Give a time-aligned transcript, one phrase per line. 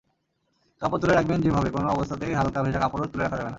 [0.81, 3.49] কাপড় তুলে রাখবেন যেভাবেকোনো অবস্থাতেই হালকা ভেজা কাপড়ও তুলে রাখা যাবে না।